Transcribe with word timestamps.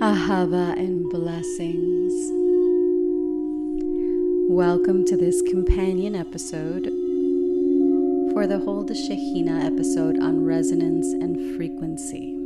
Ahava 0.00 0.78
and 0.78 1.10
blessings. 1.10 2.12
Welcome 4.48 5.04
to 5.06 5.16
this 5.16 5.42
companion 5.42 6.14
episode 6.14 6.84
for 8.32 8.46
the 8.46 8.60
Hold 8.64 8.86
the 8.86 8.94
Shekhinah 8.94 9.64
episode 9.64 10.20
on 10.20 10.44
resonance 10.44 11.08
and 11.08 11.56
frequency. 11.56 12.36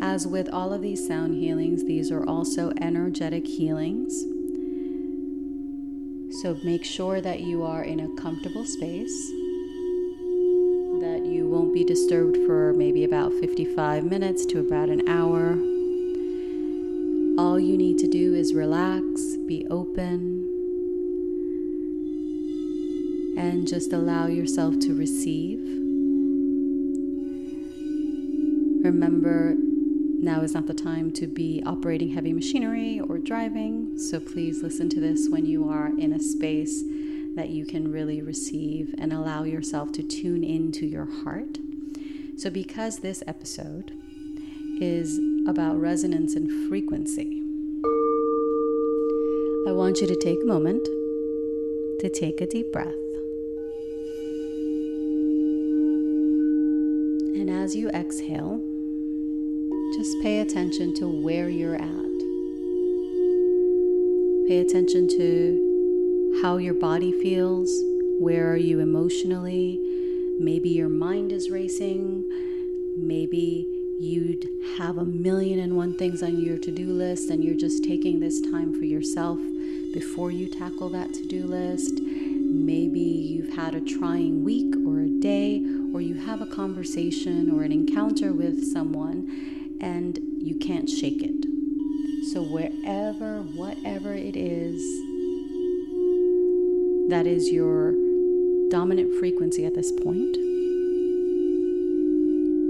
As 0.00 0.24
with 0.24 0.48
all 0.50 0.72
of 0.72 0.82
these 0.82 1.04
sound 1.04 1.34
healings, 1.34 1.82
these 1.82 2.12
are 2.12 2.24
also 2.28 2.70
energetic 2.80 3.44
healings. 3.44 4.12
So 6.42 6.56
make 6.62 6.84
sure 6.84 7.20
that 7.20 7.40
you 7.40 7.64
are 7.64 7.82
in 7.82 7.98
a 7.98 8.14
comfortable 8.14 8.64
space 8.64 9.32
won't 11.38 11.74
be 11.74 11.84
disturbed 11.84 12.36
for 12.46 12.72
maybe 12.72 13.04
about 13.04 13.32
55 13.34 14.04
minutes 14.04 14.44
to 14.46 14.60
about 14.60 14.88
an 14.88 15.08
hour. 15.08 15.52
All 17.40 17.58
you 17.58 17.76
need 17.76 17.98
to 17.98 18.08
do 18.08 18.34
is 18.34 18.54
relax, 18.54 19.36
be 19.46 19.66
open, 19.70 20.46
and 23.36 23.66
just 23.66 23.92
allow 23.92 24.26
yourself 24.26 24.78
to 24.80 24.94
receive. 24.94 25.58
Remember, 28.84 29.54
now 29.56 30.40
is 30.40 30.54
not 30.54 30.66
the 30.66 30.74
time 30.74 31.10
to 31.12 31.26
be 31.26 31.62
operating 31.64 32.10
heavy 32.10 32.32
machinery 32.32 33.00
or 33.00 33.18
driving, 33.18 33.98
so 33.98 34.20
please 34.20 34.62
listen 34.62 34.88
to 34.90 35.00
this 35.00 35.28
when 35.28 35.46
you 35.46 35.68
are 35.68 35.92
in 35.98 36.12
a 36.12 36.20
space 36.20 36.82
that 37.40 37.48
you 37.48 37.64
can 37.64 37.90
really 37.90 38.20
receive 38.20 38.94
and 38.98 39.14
allow 39.14 39.44
yourself 39.44 39.90
to 39.92 40.02
tune 40.02 40.44
into 40.44 40.84
your 40.84 41.06
heart. 41.24 41.56
So, 42.36 42.50
because 42.50 42.98
this 42.98 43.22
episode 43.26 43.92
is 44.78 45.18
about 45.48 45.80
resonance 45.80 46.34
and 46.34 46.68
frequency, 46.68 47.40
I 49.66 49.72
want 49.72 50.02
you 50.02 50.06
to 50.06 50.16
take 50.16 50.36
a 50.42 50.46
moment 50.46 50.84
to 52.00 52.10
take 52.10 52.42
a 52.42 52.46
deep 52.46 52.70
breath. 52.74 52.88
And 57.38 57.48
as 57.48 57.74
you 57.74 57.88
exhale, 57.88 58.60
just 59.96 60.20
pay 60.20 60.40
attention 60.40 60.92
to 60.96 61.08
where 61.08 61.48
you're 61.48 61.76
at. 61.76 62.18
Pay 64.46 64.58
attention 64.58 65.08
to 65.08 65.69
how 66.42 66.56
your 66.56 66.74
body 66.74 67.12
feels, 67.20 67.70
where 68.20 68.50
are 68.52 68.56
you 68.56 68.80
emotionally. 68.80 69.78
Maybe 70.38 70.70
your 70.70 70.88
mind 70.88 71.32
is 71.32 71.50
racing. 71.50 72.24
Maybe 72.96 73.66
you'd 74.00 74.48
have 74.78 74.96
a 74.96 75.04
million 75.04 75.58
and 75.58 75.76
one 75.76 75.96
things 75.98 76.22
on 76.22 76.40
your 76.40 76.56
to 76.58 76.70
do 76.70 76.86
list 76.86 77.28
and 77.28 77.44
you're 77.44 77.54
just 77.54 77.84
taking 77.84 78.20
this 78.20 78.40
time 78.40 78.72
for 78.72 78.84
yourself 78.84 79.38
before 79.92 80.30
you 80.30 80.48
tackle 80.48 80.88
that 80.90 81.12
to 81.12 81.26
do 81.26 81.44
list. 81.44 82.00
Maybe 82.00 83.00
you've 83.00 83.54
had 83.54 83.74
a 83.74 83.80
trying 83.80 84.42
week 84.44 84.74
or 84.86 85.00
a 85.00 85.08
day, 85.20 85.62
or 85.92 86.00
you 86.00 86.14
have 86.14 86.40
a 86.40 86.46
conversation 86.46 87.50
or 87.50 87.62
an 87.62 87.72
encounter 87.72 88.32
with 88.32 88.64
someone 88.72 89.78
and 89.80 90.18
you 90.38 90.56
can't 90.58 90.88
shake 90.88 91.22
it. 91.22 91.44
So, 92.32 92.42
wherever, 92.42 93.42
whatever 93.42 94.14
it 94.14 94.36
is, 94.36 94.82
that 97.10 97.26
is 97.26 97.50
your 97.50 97.92
dominant 98.70 99.12
frequency 99.18 99.66
at 99.66 99.74
this 99.74 99.90
point. 99.90 100.36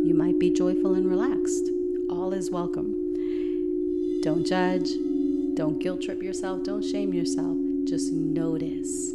You 0.06 0.14
might 0.16 0.38
be 0.38 0.50
joyful 0.50 0.94
and 0.94 1.08
relaxed. 1.08 1.68
All 2.08 2.32
is 2.32 2.50
welcome. 2.50 2.94
Don't 4.22 4.46
judge. 4.46 4.88
Don't 5.54 5.78
guilt 5.78 6.00
trip 6.02 6.22
yourself. 6.22 6.62
Don't 6.64 6.82
shame 6.82 7.12
yourself. 7.12 7.56
Just 7.84 8.12
notice. 8.12 9.12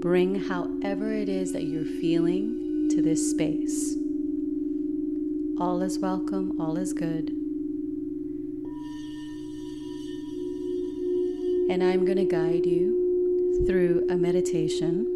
Bring 0.00 0.36
however 0.36 1.12
it 1.12 1.28
is 1.28 1.52
that 1.52 1.64
you're 1.64 1.84
feeling 1.84 2.88
to 2.90 3.02
this 3.02 3.30
space. 3.30 3.96
All 5.58 5.82
is 5.82 5.98
welcome. 5.98 6.60
All 6.60 6.78
is 6.78 6.92
good. 6.92 7.30
And 11.70 11.82
I'm 11.82 12.04
going 12.04 12.18
to 12.18 12.24
guide 12.24 12.66
you 12.66 12.93
through 13.66 14.06
a 14.10 14.16
meditation 14.16 15.06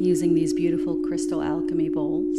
using 0.00 0.34
these 0.34 0.52
beautiful 0.52 0.96
crystal 0.96 1.42
alchemy 1.42 1.88
bowls. 1.88 2.38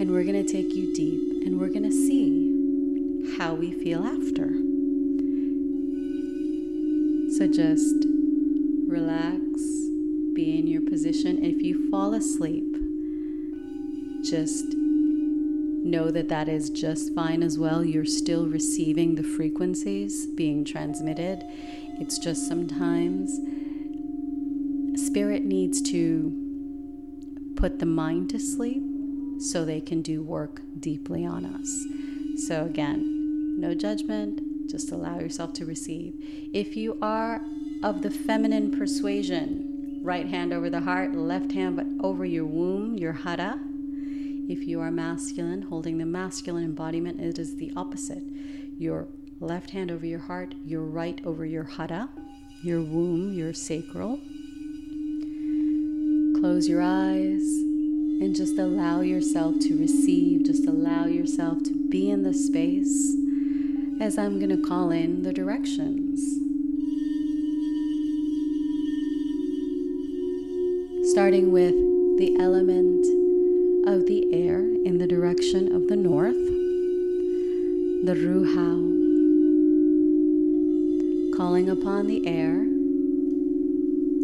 And 0.00 0.10
we're 0.10 0.24
going 0.24 0.44
to 0.44 0.52
take 0.52 0.74
you 0.74 0.92
deep 0.94 1.46
and 1.46 1.60
we're 1.60 1.68
going 1.68 1.84
to 1.84 1.92
see 1.92 3.36
how 3.38 3.54
we 3.54 3.70
feel 3.70 4.04
after. 4.04 4.48
So 7.36 7.46
just 7.46 8.06
relax, 8.88 9.62
be 10.34 10.58
in 10.58 10.66
your 10.66 10.82
position. 10.82 11.44
If 11.44 11.62
you 11.62 11.88
fall 11.90 12.14
asleep, 12.14 12.76
just 14.22 14.74
know 15.84 16.10
that 16.10 16.28
that 16.28 16.48
is 16.48 16.70
just 16.70 17.14
fine 17.14 17.42
as 17.42 17.58
well. 17.58 17.84
You're 17.84 18.04
still 18.04 18.46
receiving 18.46 19.14
the 19.14 19.22
frequencies 19.22 20.26
being 20.26 20.64
transmitted. 20.64 21.44
It's 22.00 22.18
just 22.18 22.48
sometimes 22.48 23.38
spirit 24.96 25.44
needs 25.44 25.82
to 25.82 26.32
put 27.56 27.78
the 27.78 27.86
mind 27.86 28.30
to 28.30 28.38
sleep 28.38 28.82
so 29.38 29.64
they 29.64 29.80
can 29.80 30.02
do 30.02 30.22
work 30.22 30.62
deeply 30.78 31.24
on 31.26 31.44
us. 31.44 31.86
So, 32.46 32.64
again, 32.64 33.60
no 33.60 33.74
judgment, 33.74 34.40
just 34.70 34.90
allow 34.92 35.18
yourself 35.18 35.52
to 35.54 35.66
receive. 35.66 36.14
If 36.54 36.76
you 36.76 36.98
are 37.02 37.42
of 37.82 38.02
the 38.02 38.10
feminine 38.10 38.70
persuasion, 38.70 40.00
right 40.02 40.26
hand 40.26 40.52
over 40.52 40.70
the 40.70 40.80
heart, 40.80 41.14
left 41.14 41.52
hand 41.52 42.00
over 42.02 42.24
your 42.24 42.46
womb, 42.46 42.96
your 42.96 43.12
hara. 43.12 43.58
If 44.48 44.66
you 44.66 44.80
are 44.80 44.90
masculine, 44.90 45.62
holding 45.62 45.98
the 45.98 46.06
masculine 46.06 46.64
embodiment, 46.64 47.20
it 47.20 47.38
is 47.38 47.56
the 47.56 47.72
opposite. 47.76 48.22
Your 48.78 49.08
left 49.40 49.70
hand 49.70 49.90
over 49.90 50.04
your 50.04 50.18
heart, 50.18 50.54
your 50.66 50.82
right 50.82 51.18
over 51.24 51.46
your 51.46 51.64
hara, 51.64 52.10
your 52.62 52.82
womb, 52.82 53.32
your 53.32 53.54
sacral. 53.54 54.20
Close 56.40 56.68
your 56.68 56.82
eyes 56.82 57.42
and 58.20 58.36
just 58.36 58.58
allow 58.58 59.00
yourself 59.00 59.58
to 59.60 59.78
receive, 59.78 60.44
just 60.44 60.66
allow 60.66 61.06
yourself 61.06 61.62
to 61.62 61.88
be 61.88 62.10
in 62.10 62.22
the 62.22 62.34
space 62.34 63.16
as 64.00 64.18
I'm 64.18 64.38
going 64.38 64.50
to 64.50 64.68
call 64.68 64.90
in 64.90 65.22
the 65.22 65.32
directions. 65.32 66.20
Starting 71.12 71.50
with 71.50 71.74
the 72.18 72.36
element 72.38 73.06
of 73.88 74.06
the 74.06 74.26
air 74.34 74.60
in 74.60 74.98
the 74.98 75.06
direction 75.06 75.74
of 75.74 75.88
the 75.88 75.96
north, 75.96 76.36
the 78.04 78.14
Ruhau 78.14 78.99
calling 81.40 81.70
upon 81.70 82.06
the 82.06 82.26
air 82.26 82.66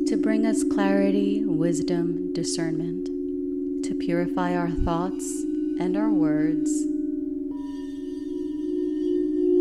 to 0.06 0.19
bring 0.19 0.44
us 0.44 0.62
clarity, 0.62 1.43
wisdom, 1.47 2.31
discernment, 2.34 3.06
to 3.82 3.94
purify 3.94 4.54
our 4.54 4.69
thoughts 4.69 5.25
and 5.81 5.97
our 5.97 6.10
words, 6.10 6.71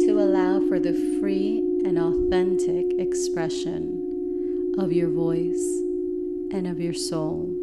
to 0.04 0.18
allow 0.20 0.60
for 0.68 0.82
the 0.82 0.92
free 1.22 1.60
and 1.86 1.98
authentic 1.98 3.00
expression 3.00 4.76
of 4.78 4.92
your 4.92 5.10
voice 5.10 5.80
and 6.52 6.68
of 6.68 6.82
your 6.82 6.94
soul. 6.94 7.56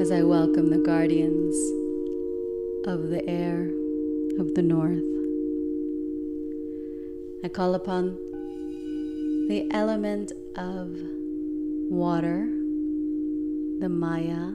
As 0.00 0.10
I 0.10 0.22
welcome 0.22 0.70
the 0.70 0.82
guardians 0.82 1.83
of 2.86 3.08
the 3.08 3.26
air 3.28 3.70
of 4.38 4.54
the 4.54 4.62
north. 4.62 5.02
I 7.42 7.48
call 7.48 7.74
upon 7.74 8.16
the 9.48 9.68
element 9.72 10.32
of 10.56 10.90
water, 11.90 12.46
the 13.80 13.88
Maya 13.88 14.52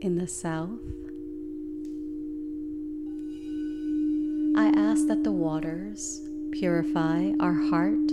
in 0.00 0.16
the 0.16 0.26
south. 0.26 0.80
I 4.56 4.68
ask 4.78 5.06
that 5.08 5.24
the 5.24 5.32
waters 5.32 6.22
purify 6.52 7.32
our 7.40 7.54
heart, 7.54 8.12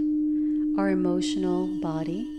our 0.78 0.90
emotional 0.90 1.68
body 1.82 2.37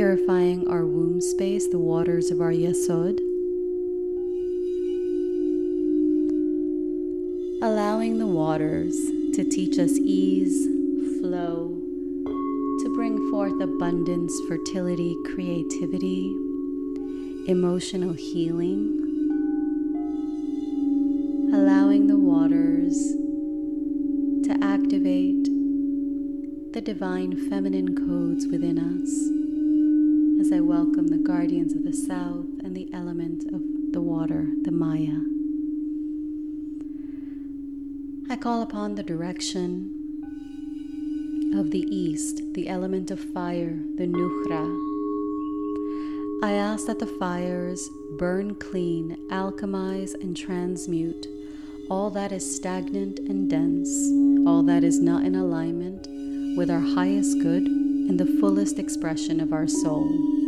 purifying 0.00 0.66
our 0.66 0.86
womb 0.86 1.20
space, 1.20 1.68
the 1.68 1.78
waters 1.78 2.30
of 2.30 2.40
our 2.40 2.52
Yesod. 2.52 3.18
Allowing 7.60 8.18
the 8.18 8.26
waters 8.26 8.96
to 9.34 9.44
teach 9.44 9.78
us 9.78 9.98
ease, 9.98 10.64
flow, 11.20 11.78
to 12.24 12.92
bring 12.96 13.30
forth 13.30 13.52
forth 13.52 13.60
abundance, 13.60 14.32
fertility, 14.48 15.14
creativity, 15.34 16.34
emotional 17.46 18.14
healing, 18.14 18.96
allowing 21.52 22.06
the 22.06 22.16
waters 22.16 22.96
to 24.46 24.64
activate 24.64 25.44
the 26.72 26.80
divine 26.80 27.36
feminine 27.50 27.94
codes 27.94 28.46
within 28.46 28.78
us 28.78 29.39
I 30.52 30.58
welcome 30.58 31.06
the 31.06 31.16
guardians 31.16 31.74
of 31.74 31.84
the 31.84 31.92
south 31.92 32.46
and 32.64 32.76
the 32.76 32.92
element 32.92 33.44
of 33.52 33.62
the 33.92 34.00
water, 34.00 34.48
the 34.62 34.72
Maya. 34.72 35.20
I 38.28 38.34
call 38.34 38.60
upon 38.60 38.96
the 38.96 39.04
direction 39.04 39.94
of 41.54 41.70
the 41.70 41.86
east, 41.88 42.42
the 42.54 42.68
element 42.68 43.12
of 43.12 43.20
fire, 43.20 43.78
the 43.94 44.08
Nukhra. 44.08 44.66
I 46.42 46.54
ask 46.54 46.86
that 46.86 46.98
the 46.98 47.06
fires 47.06 47.88
burn 48.18 48.56
clean, 48.56 49.16
alchemize, 49.30 50.14
and 50.14 50.36
transmute 50.36 51.28
all 51.88 52.10
that 52.10 52.32
is 52.32 52.56
stagnant 52.56 53.20
and 53.20 53.48
dense, 53.48 53.88
all 54.48 54.64
that 54.64 54.82
is 54.82 54.98
not 54.98 55.24
in 55.24 55.36
alignment 55.36 56.08
with 56.56 56.72
our 56.72 56.80
highest 56.80 57.38
good 57.40 57.66
and 57.66 58.18
the 58.18 58.38
fullest 58.40 58.80
expression 58.80 59.38
of 59.38 59.52
our 59.52 59.68
soul. 59.68 60.39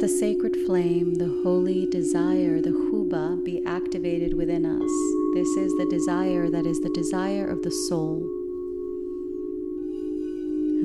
That 0.00 0.06
the 0.06 0.18
sacred 0.18 0.56
flame, 0.66 1.14
the 1.16 1.40
holy 1.42 1.86
desire, 1.86 2.60
the 2.62 2.70
huba, 2.70 3.44
be 3.44 3.62
activated 3.66 4.34
within 4.34 4.64
us. 4.64 4.90
This 5.34 5.48
is 5.58 5.72
the 5.76 5.86
desire 5.90 6.48
that 6.48 6.66
is 6.66 6.80
the 6.80 6.90
desire 6.94 7.46
of 7.46 7.62
the 7.62 7.70
soul. 7.70 8.20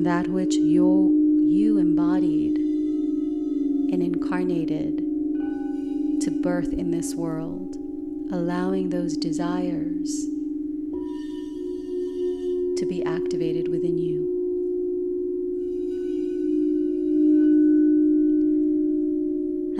That 0.02 0.28
which 0.28 0.54
you, 0.54 1.46
you 1.48 1.78
embodied 1.78 2.58
and 3.92 4.02
incarnated 4.02 4.98
to 6.22 6.30
birth 6.42 6.72
in 6.74 6.90
this 6.90 7.14
world, 7.14 7.76
allowing 8.32 8.90
those 8.90 9.16
desires 9.16 10.10
to 12.76 12.86
be 12.86 13.02
activated 13.06 13.68
within 13.68 13.96
you. 13.96 14.25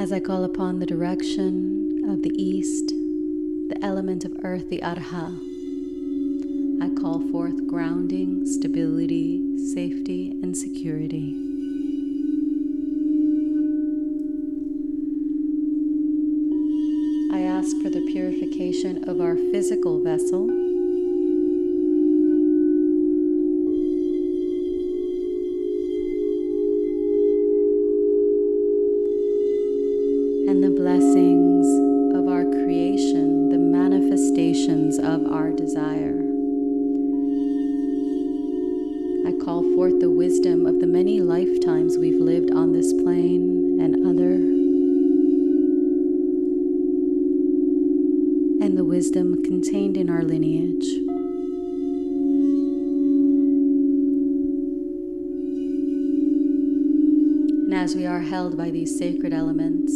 As 0.07 0.13
I 0.13 0.21
call 0.21 0.45
upon 0.45 0.79
the 0.79 0.87
direction 0.87 2.09
of 2.09 2.23
the 2.23 2.31
east, 2.41 2.91
the 3.71 3.77
element 3.83 4.25
of 4.25 4.39
earth, 4.45 4.71
the 4.71 4.81
Arha, 4.81 5.37
I 6.81 6.91
call 6.91 7.29
forth 7.33 7.67
grounding, 7.67 8.47
stability, 8.47 9.59
safety, 9.75 10.31
and 10.45 10.57
security. 10.57 11.35
I 17.33 17.41
ask 17.41 17.77
for 17.83 17.91
the 17.91 18.07
purification 18.13 19.09
of 19.09 19.21
our 19.21 19.35
physical 19.35 20.05
vessel. 20.05 20.66
Contained 49.77 49.97
in 49.99 50.09
our 50.09 50.23
lineage. 50.23 50.87
And 57.65 57.75
as 57.75 57.95
we 57.95 58.07
are 58.07 58.21
held 58.21 58.57
by 58.57 58.71
these 58.71 58.99
sacred 58.99 59.35
elements, 59.35 59.93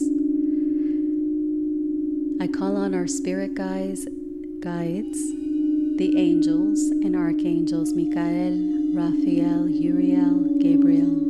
I 2.42 2.46
call 2.46 2.76
on 2.76 2.94
our 2.94 3.06
spirit 3.06 3.54
guides, 3.54 4.06
guides, 4.60 5.18
the 5.96 6.12
angels 6.14 6.80
and 6.90 7.16
archangels 7.16 7.94
Michael, 7.94 8.92
Raphael, 8.94 9.66
Uriel, 9.66 10.58
Gabriel. 10.58 11.29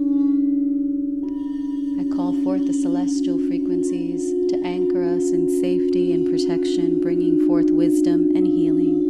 Call 2.15 2.33
forth 2.43 2.67
the 2.67 2.73
celestial 2.73 3.39
frequencies 3.39 4.21
to 4.51 4.61
anchor 4.65 5.03
us 5.03 5.31
in 5.31 5.49
safety 5.61 6.13
and 6.13 6.29
protection, 6.29 7.01
bringing 7.01 7.47
forth 7.47 7.71
wisdom 7.71 8.31
and 8.35 8.47
healing. 8.47 9.07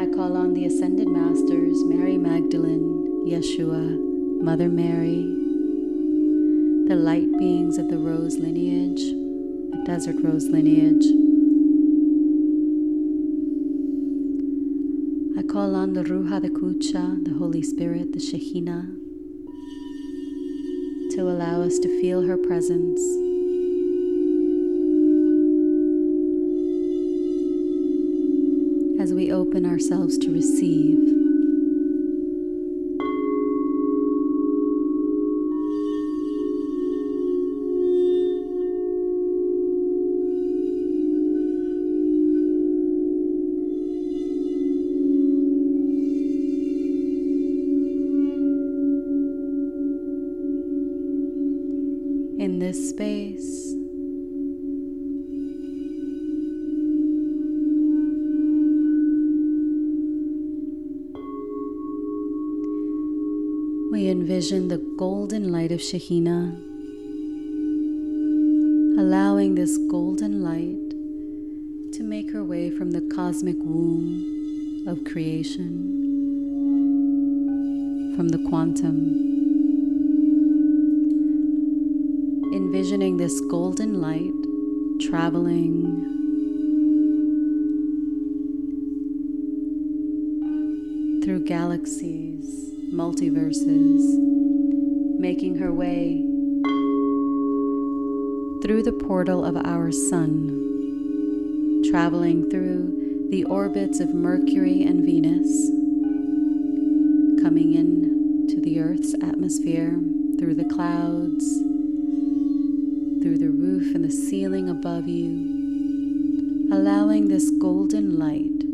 I 0.00 0.06
call 0.06 0.36
on 0.36 0.54
the 0.54 0.66
ascended 0.66 1.08
masters, 1.08 1.82
Mary 1.84 2.16
Magdalene, 2.16 3.24
Yeshua, 3.26 4.42
Mother 4.42 4.68
Mary, 4.68 5.24
the 6.88 6.94
light 6.94 7.30
beings 7.38 7.76
of 7.76 7.88
the 7.88 7.98
rose 7.98 8.38
lineage, 8.38 9.02
the 9.02 9.82
desert 9.84 10.16
rose 10.22 10.46
lineage. 10.46 11.06
I 15.36 15.42
call 15.42 15.74
on 15.74 15.92
the 15.92 16.04
Ruha, 16.04 16.40
the 16.40 16.50
Kucha, 16.50 17.24
the 17.24 17.34
Holy 17.34 17.62
Spirit, 17.62 18.12
the 18.12 18.20
Shekhinah, 18.20 19.07
to 21.18 21.28
allow 21.28 21.60
us 21.60 21.80
to 21.80 21.88
feel 22.00 22.22
her 22.22 22.36
presence. 22.36 23.00
As 29.00 29.12
we 29.12 29.32
open 29.32 29.66
ourselves 29.66 30.16
to 30.18 30.32
receive. 30.32 31.17
Envision 64.50 64.68
the 64.68 64.96
golden 64.96 65.52
light 65.52 65.70
of 65.72 65.80
Shekhinah, 65.80 66.56
allowing 68.98 69.54
this 69.54 69.76
golden 69.76 70.42
light 70.42 71.92
to 71.92 72.02
make 72.02 72.32
her 72.32 72.42
way 72.42 72.70
from 72.70 72.92
the 72.92 73.02
cosmic 73.14 73.56
womb 73.58 74.86
of 74.88 75.04
creation, 75.04 75.74
from 78.16 78.28
the 78.28 78.38
quantum. 78.48 79.26
envisioning 82.54 83.18
this 83.18 83.38
golden 83.50 84.00
light 84.00 84.32
traveling 84.98 86.17
through 91.28 91.44
galaxies, 91.44 92.72
multiverses, 92.90 94.00
making 95.20 95.58
her 95.58 95.70
way 95.70 96.22
through 98.62 98.82
the 98.82 98.98
portal 99.06 99.44
of 99.44 99.54
our 99.54 99.92
sun, 99.92 101.82
traveling 101.90 102.48
through 102.48 103.28
the 103.30 103.44
orbits 103.44 104.00
of 104.00 104.14
Mercury 104.14 104.84
and 104.84 105.04
Venus, 105.04 105.68
coming 107.42 107.74
in 107.74 108.46
to 108.48 108.58
the 108.62 108.80
Earth's 108.80 109.12
atmosphere 109.22 110.00
through 110.38 110.54
the 110.54 110.64
clouds 110.64 111.44
through 113.20 113.36
the 113.36 113.50
roof 113.50 113.94
and 113.94 114.02
the 114.02 114.10
ceiling 114.10 114.70
above 114.70 115.06
you, 115.06 116.70
allowing 116.72 117.28
this 117.28 117.50
golden 117.50 118.18
light 118.18 118.64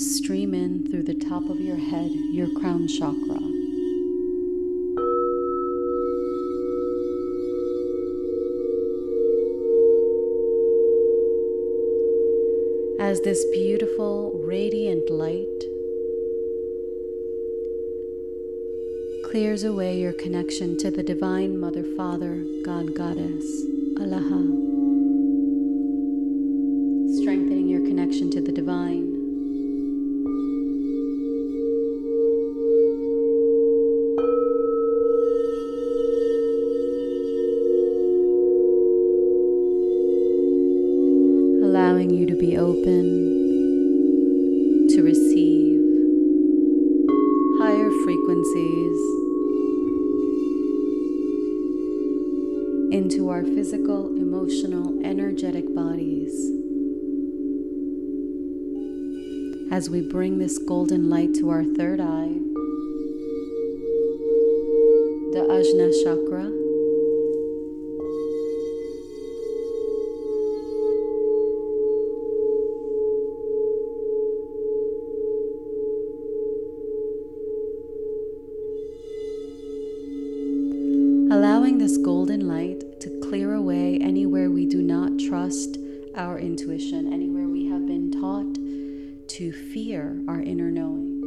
stream 0.00 0.54
in 0.54 0.88
through 0.90 1.04
the 1.04 1.14
top 1.14 1.48
of 1.48 1.60
your 1.60 1.76
head, 1.76 2.10
your 2.32 2.48
crown 2.58 2.88
chakra. 2.88 3.38
as 13.10 13.20
this 13.22 13.44
beautiful, 13.46 14.40
radiant 14.44 15.10
light 15.10 15.64
clears 19.24 19.64
away 19.64 19.98
your 19.98 20.12
connection 20.12 20.76
to 20.76 20.92
the 20.92 21.02
Divine 21.02 21.58
Mother, 21.58 21.82
Father, 21.96 22.44
God, 22.62 22.94
Goddess, 22.94 23.66
Allah, 23.98 24.69
allowing 81.70 81.86
this 81.86 81.98
golden 81.98 82.48
light 82.48 83.00
to 83.00 83.08
clear 83.20 83.54
away 83.54 83.96
anywhere 84.00 84.50
we 84.50 84.66
do 84.66 84.82
not 84.82 85.16
trust 85.20 85.78
our 86.16 86.36
intuition, 86.36 87.12
anywhere 87.12 87.46
we 87.46 87.68
have 87.68 87.86
been 87.86 88.10
taught 88.10 88.56
to 89.28 89.52
fear 89.52 90.20
our 90.26 90.40
inner 90.40 90.68
knowing. 90.68 91.19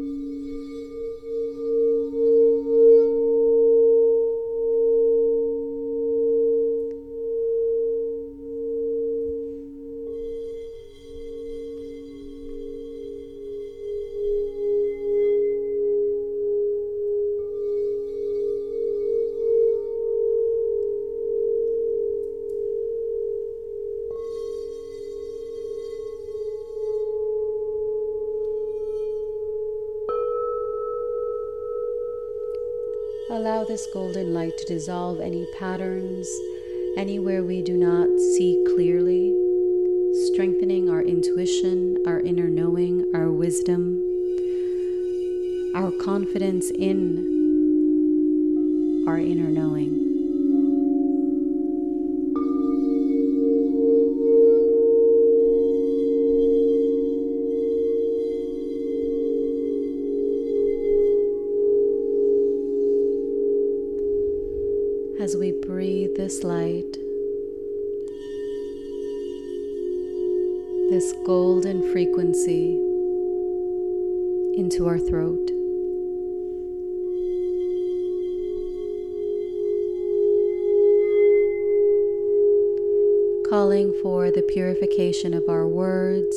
This 33.73 33.87
golden 33.91 34.35
light 34.35 34.55
to 34.55 34.65
dissolve 34.65 35.19
any 35.19 35.47
patterns, 35.57 36.29
anywhere 36.95 37.43
we 37.43 37.59
do 37.63 37.75
not 37.75 38.07
see 38.19 38.63
clearly, 38.75 39.33
strengthening 40.27 40.91
our 40.91 41.01
intuition, 41.01 41.97
our 42.05 42.19
inner 42.19 42.47
knowing, 42.47 43.03
our 43.15 43.31
wisdom, 43.31 43.99
our 45.75 45.91
confidence 46.03 46.69
in 46.69 47.25
our 49.07 49.17
inner 49.17 49.49
knowing. 49.49 50.02
This 66.33 66.43
light, 66.43 66.93
this 70.89 71.13
golden 71.25 71.91
frequency 71.91 72.73
into 74.57 74.87
our 74.87 74.97
throat. 74.97 75.45
Calling 83.49 83.93
for 84.01 84.31
the 84.31 84.41
purification 84.49 85.33
of 85.35 85.43
our 85.47 85.67
words 85.67 86.35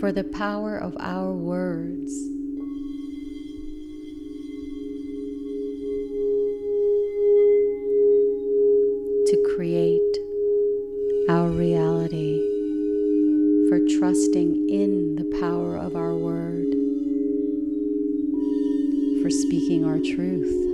for 0.00 0.12
the 0.12 0.24
power 0.24 0.78
of 0.78 0.96
our 0.98 1.30
words. 1.30 2.10
To 9.26 9.52
create 9.54 10.00
our 11.28 11.50
reality, 11.50 12.40
for 13.68 13.78
trusting 13.98 14.70
in 14.70 15.16
the 15.16 15.38
power 15.38 15.76
of 15.76 15.94
our 15.94 16.14
word, 16.14 16.72
for 19.22 19.28
speaking 19.28 19.84
our 19.84 19.98
truth. 19.98 20.69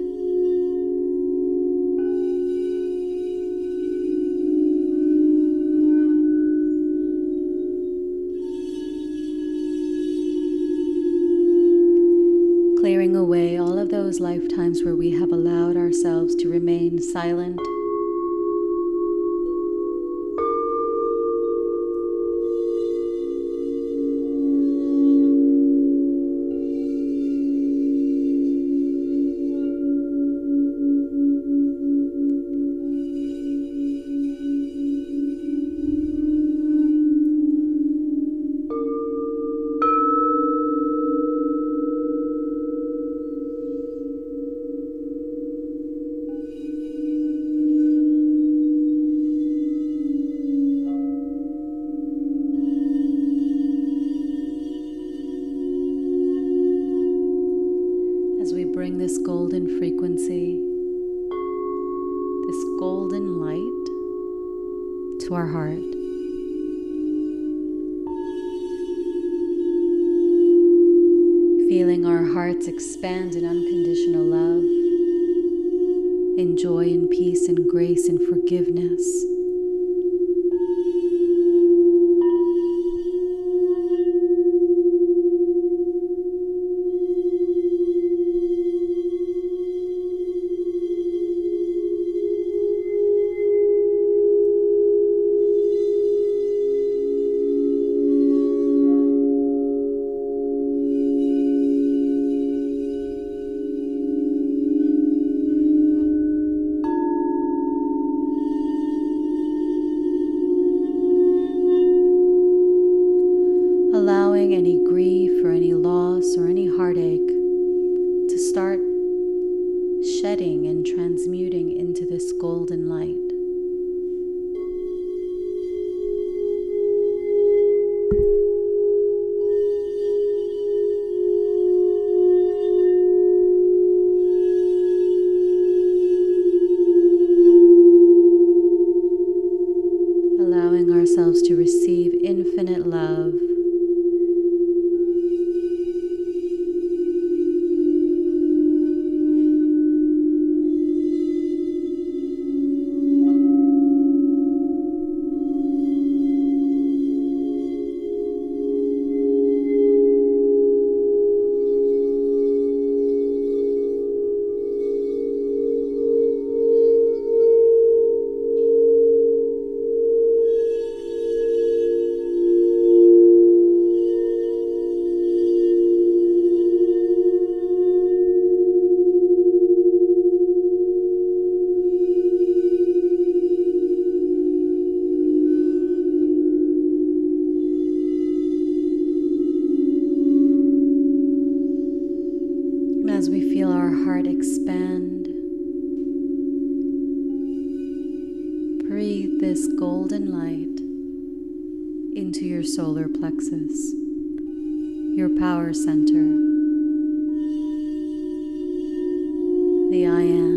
Allow 210.07 210.56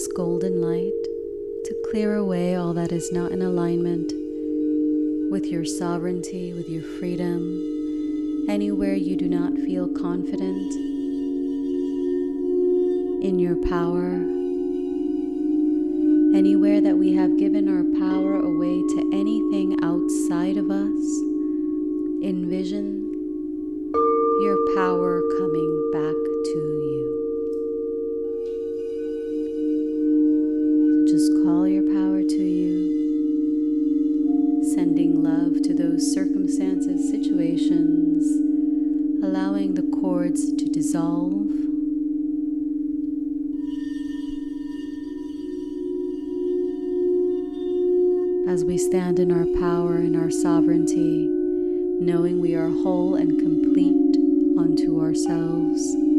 this 0.00 0.08
golden 0.16 0.62
light 0.62 1.02
to 1.62 1.74
clear 1.90 2.16
away 2.16 2.54
all 2.54 2.72
that 2.72 2.90
is 2.90 3.12
not 3.12 3.32
in 3.32 3.42
alignment 3.42 4.10
with 5.30 5.44
your 5.44 5.62
sovereignty, 5.62 6.54
with 6.54 6.70
your 6.70 6.82
freedom, 6.82 8.46
anywhere 8.48 8.94
you 8.94 9.14
do 9.14 9.28
not 9.28 9.52
feel 9.52 9.88
confident 9.88 10.72
in 13.22 13.38
your 13.38 13.56
power, 13.68 14.14
anywhere 16.34 16.80
that 16.80 16.96
we 16.96 17.12
have 17.12 17.36
given 17.36 17.68
our 17.68 17.84
power 18.00 18.40
away 18.40 18.80
to 18.80 19.10
anything 19.12 19.76
outside 19.82 20.56
of 20.56 20.70
us. 20.70 21.04
Envision 22.24 23.04
your 24.40 24.56
power 24.74 25.20
coming 25.36 25.69
ourselves. 55.80 56.09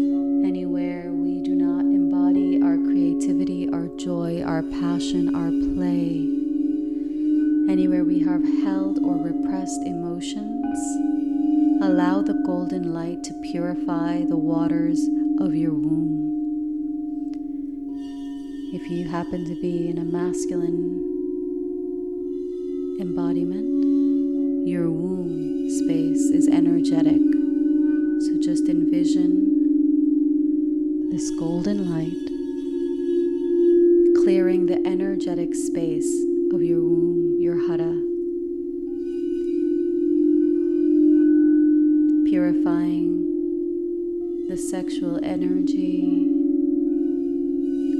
anywhere 0.46 1.10
we 1.10 1.42
do 1.42 1.56
not 1.56 1.80
embody 1.80 2.62
our 2.62 2.76
creativity, 2.76 3.68
our 3.72 3.88
joy, 3.96 4.40
our 4.42 4.62
passion, 4.62 5.34
our 5.34 5.50
play, 5.74 6.30
anywhere 7.68 8.04
we 8.04 8.20
have 8.20 8.44
held 8.62 9.00
or 9.02 9.16
repressed 9.16 9.82
emotions. 9.82 10.78
Allow 11.82 12.22
the 12.22 12.40
golden 12.46 12.94
light 12.94 13.24
to 13.24 13.34
purify 13.50 14.24
the 14.24 14.36
waters 14.36 15.00
of 15.40 15.54
your 15.56 15.72
womb. 15.72 16.30
If 18.72 18.88
you 18.88 19.08
happen 19.08 19.44
to 19.46 19.60
be 19.60 19.88
in 19.88 19.98
a 19.98 20.04
masculine 20.04 21.02
embodiment, 23.00 24.68
your 24.68 24.88
womb 24.88 25.68
space 25.68 26.30
is 26.30 26.46
energetic. 26.46 27.29
Just 28.50 28.68
envision 28.68 29.32
this 31.12 31.30
golden 31.38 31.88
light 31.88 32.26
clearing 34.24 34.66
the 34.66 34.84
energetic 34.84 35.54
space 35.54 36.12
of 36.52 36.60
your 36.60 36.80
womb, 36.80 37.40
your 37.40 37.54
hara. 37.68 37.94
Purifying 42.28 43.12
the 44.48 44.56
sexual 44.56 45.20
energy 45.22 46.26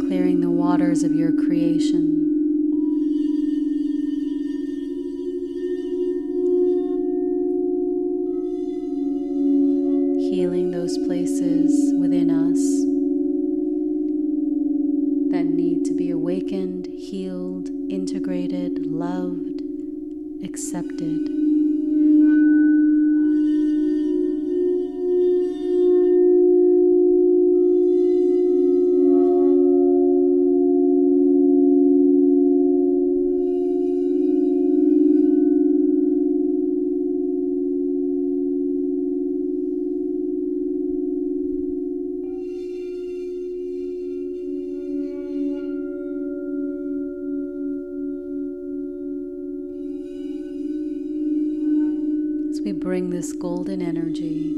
clearing 0.09 0.41
the 0.41 0.51
waters 0.51 1.05
of 1.05 1.15
your 1.15 1.31
creation. 1.31 2.20
This 53.21 53.35
golden 53.35 53.83
energy 53.83 54.50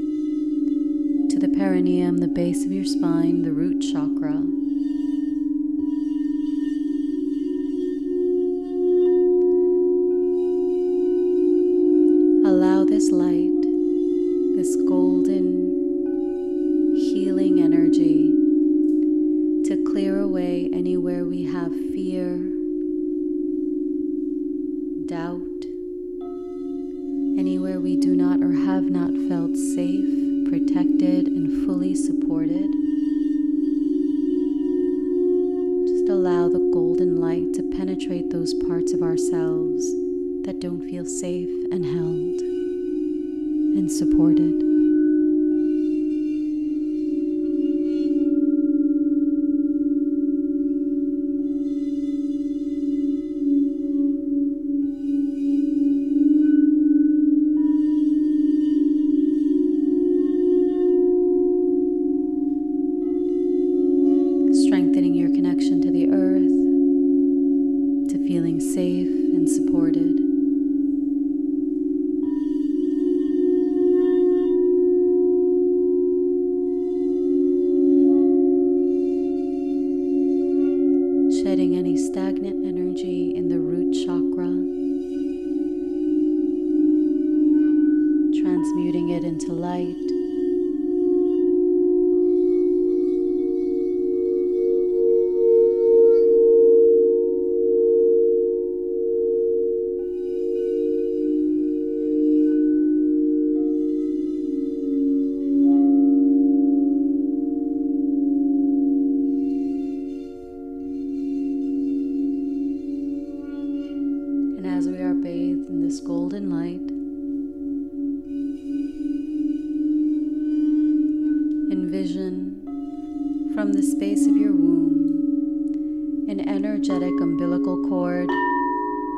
from 123.54 123.72
the 123.72 123.82
space 123.82 124.26
of 124.26 124.36
your 124.36 124.52
womb 124.52 126.28
an 126.28 126.46
energetic 126.46 127.18
umbilical 127.20 127.82
cord 127.88 128.28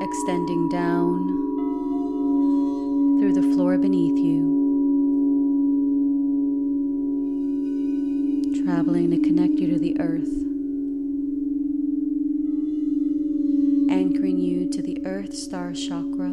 extending 0.01 0.69
down 0.69 1.27
through 3.19 3.33
the 3.33 3.43
floor 3.55 3.77
beneath 3.77 4.17
you, 4.19 4.45
traveling 8.65 9.11
to 9.11 9.19
connect 9.19 9.55
you 9.55 9.67
to 9.73 9.79
the 9.81 9.99
earth, 10.01 10.33
anchoring 13.91 14.39
you 14.39 14.71
to 14.71 14.81
the 14.81 15.05
earth 15.05 15.35
star 15.35 15.73
chakra, 15.73 16.31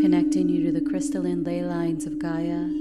connecting 0.00 0.48
you 0.48 0.64
to 0.64 0.72
the 0.72 0.80
crystalline 0.80 1.44
ley 1.44 1.62
lines 1.62 2.06
of 2.06 2.18
Gaia. 2.18 2.79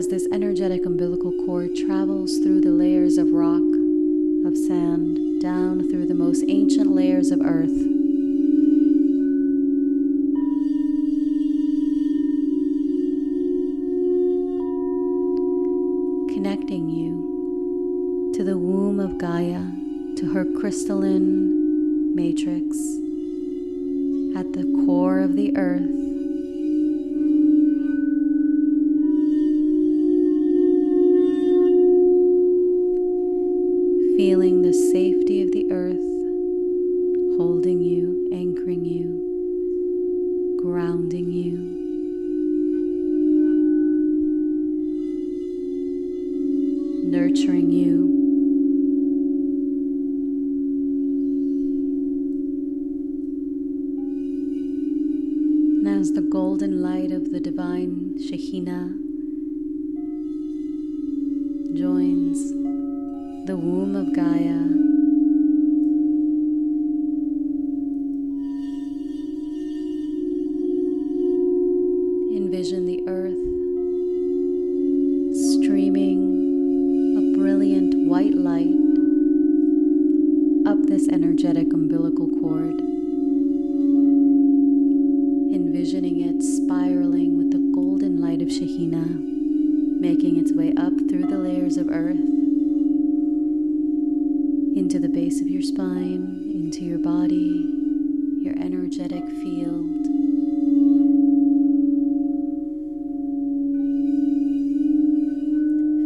As 0.00 0.08
this 0.08 0.26
energetic 0.32 0.86
umbilical 0.86 1.30
cord 1.44 1.76
travels 1.76 2.38
through 2.38 2.58
the 2.62 2.70
layers 2.70 3.18
of 3.18 3.30
rock, 3.32 3.60
of 4.46 4.56
sand, 4.56 5.42
down 5.42 5.86
through 5.90 6.06
the 6.06 6.14
most 6.14 6.42
ancient 6.48 6.90
layers 6.90 7.30
of 7.30 7.38
earth. 7.42 7.76
Connecting 16.32 16.88
you 16.88 18.32
to 18.36 18.42
the 18.42 18.56
womb 18.56 19.00
of 19.00 19.18
Gaia, 19.18 19.66
to 20.16 20.32
her 20.32 20.46
crystalline 20.58 22.14
matrix 22.14 22.74
at 24.34 24.50
the 24.54 24.64
core 24.86 25.20
of 25.20 25.36
the 25.36 25.54
earth 25.58 26.09
feeling 34.20 34.60
the 34.60 34.74
safety 34.74 35.40
of 35.40 35.50
the 35.50 35.72
earth 35.72 35.96
holding 37.38 37.80
you, 37.80 38.28
anchoring 38.34 38.84
you, 38.84 40.58
grounding 40.60 41.32
you. 41.32 41.56
Nurturing 47.10 47.72
you. 47.72 48.09
Envision 72.52 72.84
the 72.84 73.00
earth 73.06 73.38
streaming 75.62 76.18
a 77.16 77.38
brilliant 77.38 77.94
white 78.08 78.34
light 78.34 78.74
up 80.66 80.84
this 80.88 81.08
energetic 81.10 81.72
umbilical 81.72 82.26
cord. 82.40 82.80
Envisioning 85.54 86.22
it 86.22 86.42
spiraling 86.42 87.38
with 87.38 87.52
the 87.52 87.70
golden 87.72 88.20
light 88.20 88.42
of 88.42 88.48
Shekhinah, 88.48 90.00
making 90.00 90.36
its 90.36 90.50
way 90.50 90.74
up 90.76 90.98
through 91.08 91.26
the 91.26 91.38
layers 91.38 91.76
of 91.76 91.88
earth 91.88 92.18
into 94.76 94.98
the 94.98 95.08
base 95.08 95.40
of 95.40 95.46
your 95.46 95.62
spine, 95.62 96.50
into 96.52 96.80
your 96.80 96.98
body, 96.98 97.72
your 98.42 98.58
energetic 98.58 99.24
field. 99.28 100.19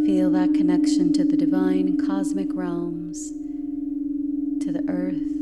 Feel 0.04 0.30
that 0.32 0.52
connection 0.52 1.14
to 1.14 1.24
the 1.24 1.34
divine 1.34 1.96
cosmic 2.06 2.48
realms, 2.52 3.30
to 4.62 4.70
the 4.70 4.84
earth. 4.86 5.33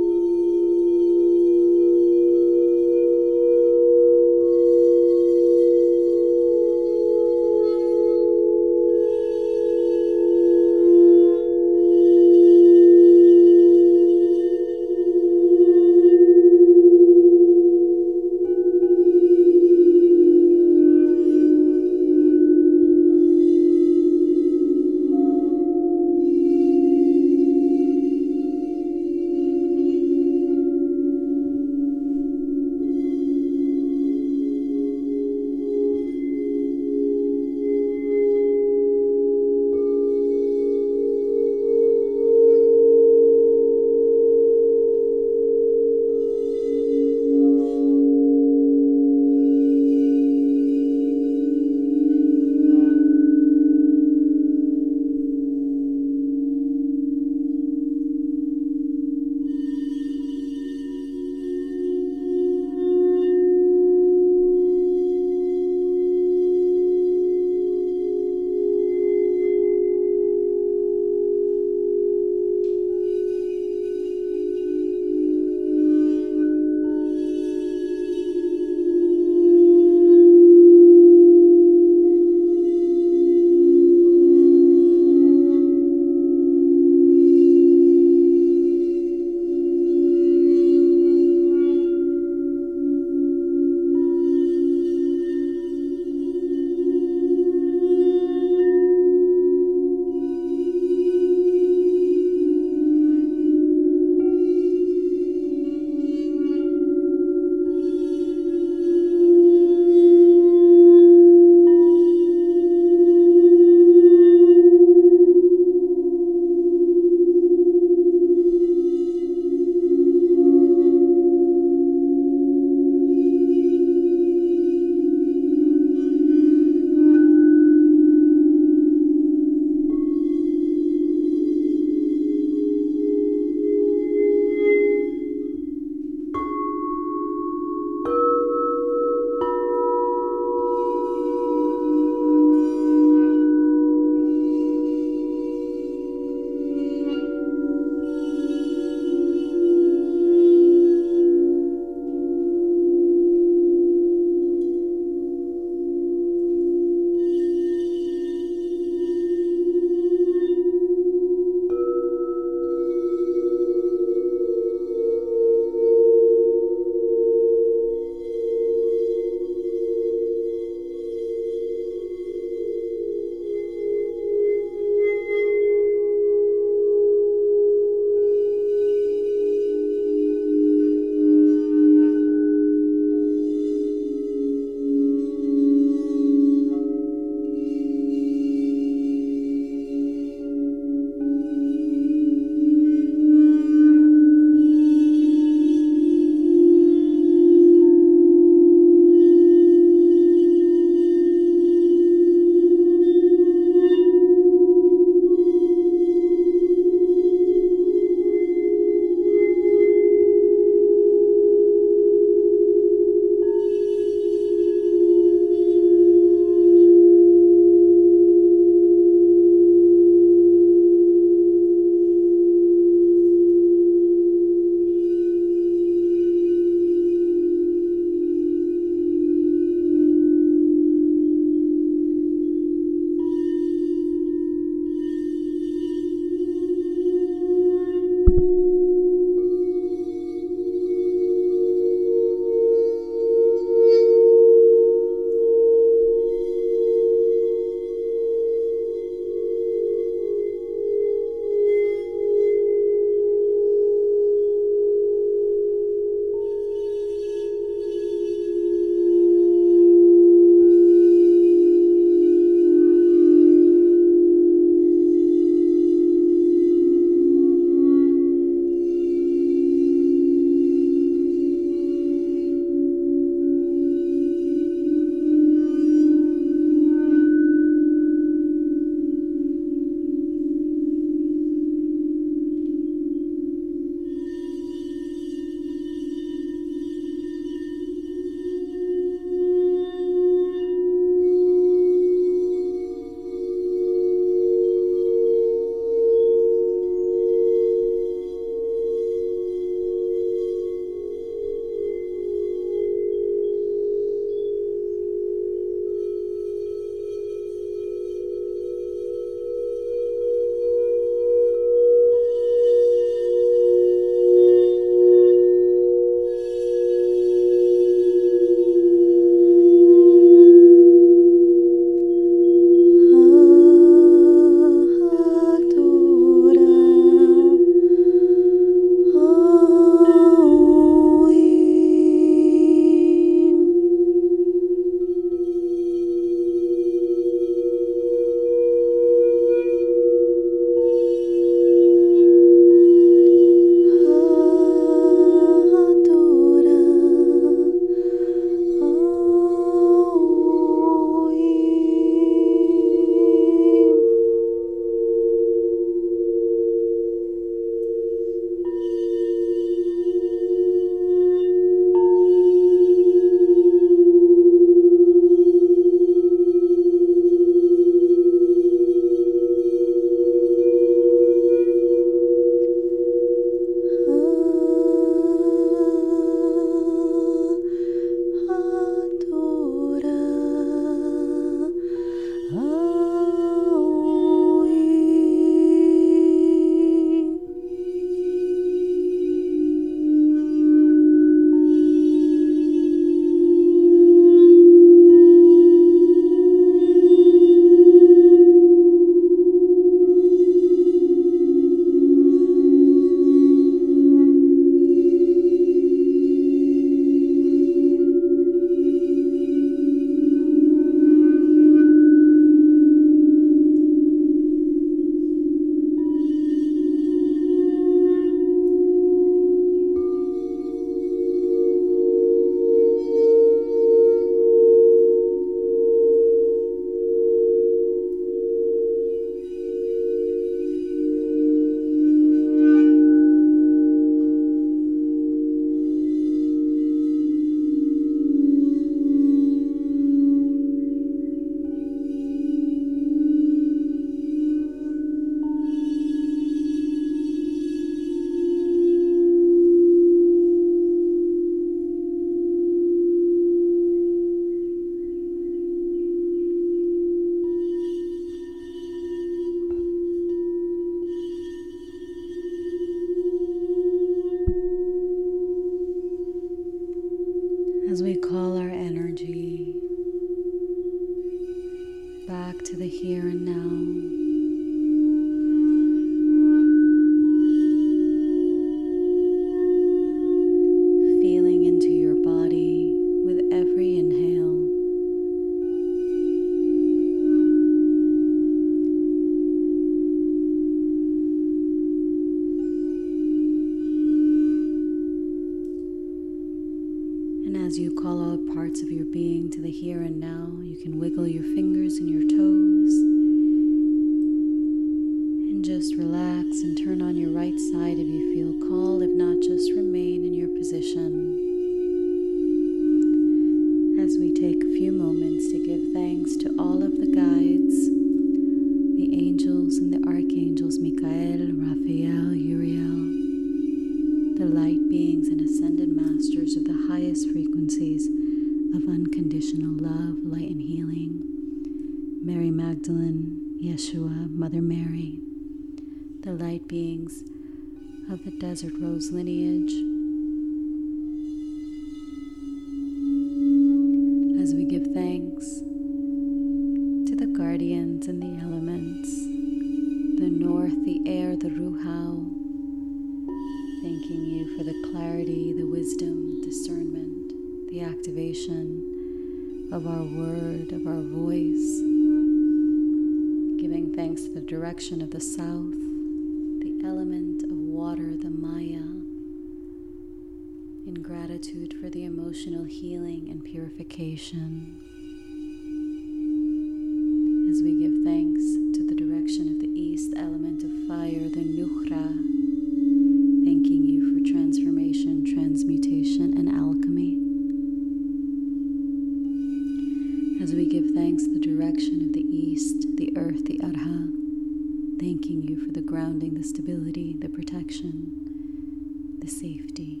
Thanking 594.98 595.42
you 595.42 595.64
for 595.64 595.72
the 595.72 595.80
grounding, 595.80 596.34
the 596.34 596.42
stability, 596.42 597.14
the 597.18 597.28
protection, 597.28 599.16
the 599.20 599.28
safety, 599.28 600.00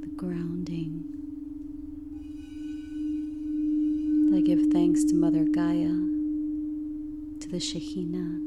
the 0.00 0.08
grounding. 0.16 1.04
I 4.34 4.40
give 4.40 4.72
thanks 4.72 5.04
to 5.04 5.14
Mother 5.14 5.44
Gaia, 5.44 5.94
to 7.40 7.48
the 7.48 7.58
Shekhinah, 7.58 8.40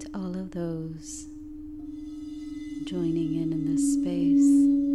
to 0.00 0.08
all 0.14 0.34
of 0.38 0.52
those 0.52 1.26
joining 2.84 3.34
in 3.34 3.52
in 3.52 3.74
this 3.74 3.94
space. 3.94 4.93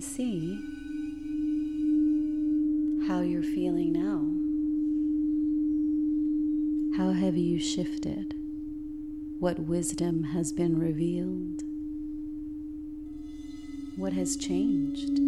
See 0.00 0.58
how 3.06 3.20
you're 3.20 3.42
feeling 3.42 3.92
now. 3.92 4.30
How 6.96 7.12
have 7.12 7.36
you 7.36 7.58
shifted? 7.58 8.34
What 9.40 9.58
wisdom 9.58 10.22
has 10.22 10.52
been 10.52 10.78
revealed? 10.78 11.64
What 13.96 14.14
has 14.14 14.36
changed? 14.36 15.20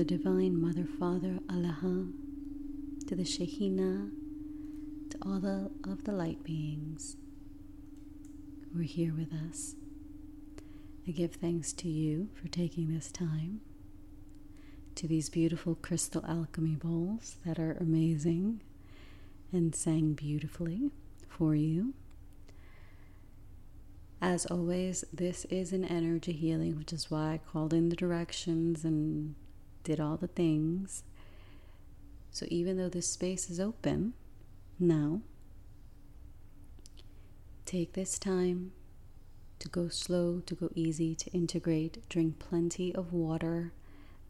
The 0.00 0.16
Divine 0.16 0.58
Mother, 0.58 0.86
Father, 0.98 1.40
Allah, 1.50 2.06
to 3.06 3.14
the 3.14 3.22
Shekhinah, 3.22 4.10
to 5.10 5.18
all 5.20 5.38
the, 5.40 5.70
of 5.84 6.04
the 6.04 6.12
light 6.12 6.42
beings 6.42 7.18
who 8.72 8.80
are 8.80 8.82
here 8.82 9.12
with 9.12 9.30
us. 9.46 9.74
I 11.06 11.10
give 11.10 11.34
thanks 11.34 11.74
to 11.74 11.88
you 11.90 12.30
for 12.32 12.48
taking 12.48 12.90
this 12.90 13.12
time, 13.12 13.60
to 14.94 15.06
these 15.06 15.28
beautiful 15.28 15.74
crystal 15.74 16.24
alchemy 16.26 16.76
bowls 16.76 17.36
that 17.44 17.58
are 17.58 17.76
amazing 17.78 18.62
and 19.52 19.74
sang 19.74 20.14
beautifully 20.14 20.92
for 21.28 21.54
you. 21.54 21.92
As 24.22 24.46
always, 24.46 25.04
this 25.12 25.44
is 25.50 25.74
an 25.74 25.84
energy 25.84 26.32
healing, 26.32 26.78
which 26.78 26.94
is 26.94 27.10
why 27.10 27.34
I 27.34 27.40
called 27.52 27.74
in 27.74 27.90
the 27.90 27.96
directions 27.96 28.82
and 28.82 29.34
did 29.90 29.98
all 29.98 30.16
the 30.16 30.28
things. 30.28 31.02
So 32.30 32.46
even 32.48 32.76
though 32.76 32.88
this 32.88 33.08
space 33.08 33.50
is 33.50 33.58
open 33.58 34.12
now, 34.78 35.22
take 37.66 37.94
this 37.94 38.16
time 38.16 38.70
to 39.58 39.68
go 39.68 39.88
slow, 39.88 40.40
to 40.46 40.54
go 40.54 40.70
easy, 40.76 41.16
to 41.16 41.30
integrate, 41.32 42.08
drink 42.08 42.38
plenty 42.38 42.94
of 42.94 43.12
water 43.12 43.72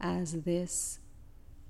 as 0.00 0.32
this 0.44 0.98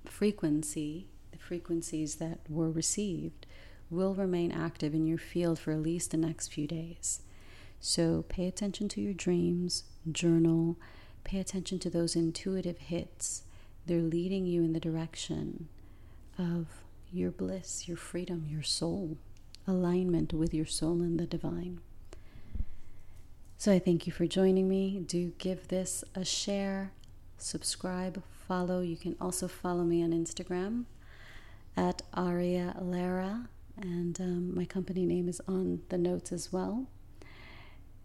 frequency, 0.05 1.09
the 1.32 1.38
frequencies 1.38 2.14
that 2.16 2.38
were 2.49 2.70
received, 2.70 3.45
will 3.91 4.14
remain 4.14 4.53
active 4.53 4.95
in 4.95 5.05
your 5.05 5.18
field 5.18 5.59
for 5.59 5.72
at 5.72 5.82
least 5.82 6.12
the 6.12 6.16
next 6.16 6.53
few 6.53 6.68
days. 6.68 7.22
So 7.80 8.24
pay 8.28 8.47
attention 8.47 8.88
to 8.91 9.01
your 9.01 9.14
dreams, 9.14 9.82
journal, 10.12 10.76
pay 11.24 11.41
attention 11.41 11.80
to 11.80 11.91
those 11.91 12.14
intuitive 12.14 12.78
hits. 12.78 13.43
They're 13.87 14.01
leading 14.01 14.47
you 14.47 14.62
in 14.62 14.72
the 14.72 14.81
direction 14.81 15.68
of 16.39 16.66
your 17.12 17.31
bliss, 17.31 17.89
your 17.89 17.97
freedom, 17.97 18.47
your 18.49 18.62
soul, 18.62 19.16
alignment 19.66 20.33
with 20.33 20.55
your 20.55 20.66
soul 20.66 21.01
and 21.03 21.18
the 21.18 21.26
divine. 21.26 21.81
So 23.59 23.72
I 23.72 23.78
thank 23.78 24.07
you 24.07 24.12
for 24.12 24.26
joining 24.26 24.68
me. 24.68 25.01
Do 25.01 25.33
give 25.39 25.68
this 25.68 26.03
a 26.14 26.24
share, 26.24 26.93
subscribe, 27.37 28.22
follow. 28.49 28.81
You 28.81 28.97
can 28.97 29.16
also 29.20 29.49
follow 29.49 29.85
me 29.85 30.03
on 30.03 30.12
Instagram 30.12 30.85
at 31.76 32.03
Aurea 32.16 32.76
Lara, 32.81 33.49
and 33.76 34.20
um, 34.20 34.55
my 34.55 34.64
company 34.64 35.05
name 35.05 35.28
is 35.28 35.41
on 35.47 35.83
the 35.89 35.99
notes 35.99 36.33
as 36.33 36.53
well. 36.53 36.87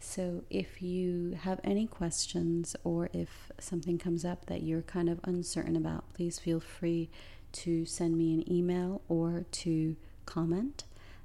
So, 0.08 0.44
if 0.52 0.82
you 0.82 1.32
have 1.42 1.60
any 1.64 1.88
questions 1.88 2.76
or 2.84 3.10
if 3.12 3.52
something 3.60 3.98
comes 3.98 4.24
up 4.24 4.46
that 4.46 4.62
you're 4.62 4.84
kind 4.84 5.10
of 5.10 5.20
uncertain 5.24 5.76
about, 5.76 6.14
please 6.14 6.40
feel 6.40 6.60
free 6.60 7.10
to 7.54 7.86
send 7.86 8.16
me 8.16 8.34
an 8.34 8.50
email 8.50 9.02
or 9.10 9.46
to 9.52 9.98
comment. 10.26 10.84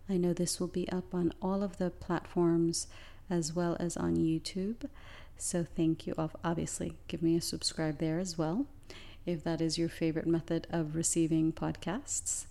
I 0.08 0.16
know 0.16 0.32
this 0.32 0.58
will 0.58 0.66
be 0.66 0.88
up 0.90 1.14
on 1.14 1.32
all 1.42 1.62
of 1.62 1.76
the 1.76 1.90
platforms 1.90 2.88
as 3.28 3.52
well 3.54 3.76
as 3.78 3.96
on 3.96 4.16
YouTube. 4.16 4.88
So 5.36 5.62
thank 5.62 6.06
you. 6.06 6.14
Obviously, 6.42 6.96
give 7.06 7.22
me 7.22 7.36
a 7.36 7.40
subscribe 7.40 7.98
there 7.98 8.18
as 8.18 8.38
well 8.38 8.66
if 9.26 9.44
that 9.44 9.60
is 9.60 9.78
your 9.78 9.90
favorite 9.90 10.26
method 10.26 10.66
of 10.70 10.96
receiving 10.96 11.52
podcasts. 11.52 12.46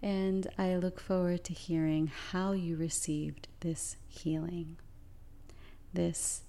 And 0.00 0.46
I 0.56 0.76
look 0.76 1.00
forward 1.00 1.44
to 1.44 1.52
hearing 1.52 2.06
how 2.30 2.52
you 2.52 2.76
received 2.76 3.48
this 3.60 3.96
healing, 4.08 4.76
this 5.94 6.42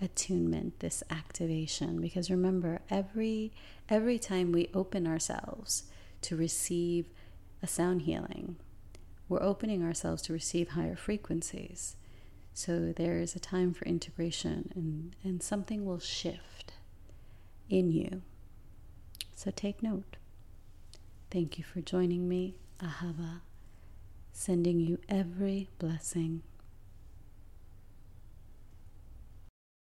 attunement, 0.00 0.80
this 0.80 1.02
activation. 1.10 2.00
Because 2.00 2.30
remember, 2.30 2.80
every 2.90 3.52
every 3.88 4.18
time 4.18 4.52
we 4.52 4.70
open 4.74 5.06
ourselves 5.06 5.84
to 6.22 6.36
receive 6.36 7.06
a 7.62 7.66
sound 7.66 8.02
healing, 8.02 8.56
we're 9.28 9.42
opening 9.42 9.82
ourselves 9.82 10.22
to 10.22 10.32
receive 10.32 10.70
higher 10.70 10.96
frequencies. 10.96 11.96
So 12.54 12.92
there 12.92 13.18
is 13.18 13.36
a 13.36 13.40
time 13.40 13.72
for 13.72 13.84
integration 13.84 14.72
and, 14.74 15.14
and 15.22 15.42
something 15.42 15.84
will 15.84 16.00
shift 16.00 16.72
in 17.68 17.92
you. 17.92 18.22
So 19.34 19.52
take 19.54 19.82
note. 19.82 20.16
Thank 21.30 21.58
you 21.58 21.64
for 21.64 21.80
joining 21.80 22.28
me. 22.28 22.56
Ahava, 22.80 23.42
sending 24.32 24.80
you 24.80 24.98
every 25.08 25.68
blessing. 25.78 26.42